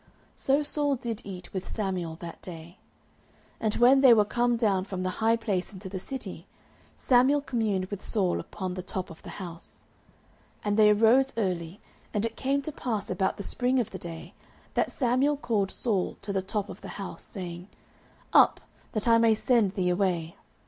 So 0.35 0.63
Saul 0.63 0.95
did 0.95 1.21
eat 1.23 1.53
with 1.53 1.67
Samuel 1.67 2.15
that 2.21 2.41
day. 2.41 2.79
09:009:025 3.57 3.57
And 3.61 3.75
when 3.75 4.01
they 4.01 4.13
were 4.15 4.25
come 4.25 4.57
down 4.57 4.83
from 4.83 5.03
the 5.03 5.09
high 5.21 5.35
place 5.35 5.73
into 5.73 5.89
the 5.89 5.99
city, 5.99 6.47
Samuel 6.95 7.39
communed 7.41 7.85
with 7.91 8.03
Saul 8.03 8.39
upon 8.39 8.73
the 8.73 8.81
top 8.81 9.11
of 9.11 9.21
the 9.21 9.29
house. 9.29 9.83
09:009:026 10.61 10.61
And 10.63 10.77
they 10.77 10.89
arose 10.89 11.33
early: 11.37 11.79
and 12.15 12.25
it 12.25 12.35
came 12.35 12.63
to 12.63 12.71
pass 12.71 13.11
about 13.11 13.37
the 13.37 13.43
spring 13.43 13.79
of 13.79 13.91
the 13.91 13.99
day, 13.99 14.33
that 14.73 14.89
Samuel 14.89 15.37
called 15.37 15.69
Saul 15.69 16.17
to 16.23 16.33
the 16.33 16.41
top 16.41 16.67
of 16.69 16.81
the 16.81 16.87
house, 16.97 17.23
saying, 17.23 17.67
Up, 18.33 18.59
that 18.93 19.07
I 19.07 19.19
may 19.19 19.35
send 19.35 19.75
thee 19.75 19.89
away. 19.89 20.35